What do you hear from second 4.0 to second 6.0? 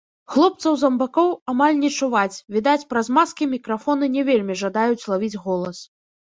не вельмі жадаюць лавіць голас.